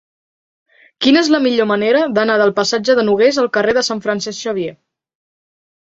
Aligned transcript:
Quina 1.05 1.21
és 1.25 1.29
la 1.35 1.41
millor 1.43 1.67
manera 1.73 2.01
d'anar 2.17 2.39
del 2.43 2.53
passatge 2.61 2.97
de 3.01 3.07
Nogués 3.11 3.41
al 3.43 3.53
carrer 3.59 3.79
de 3.79 3.87
Sant 3.91 4.05
Francesc 4.07 4.45
Xavier? 4.47 4.77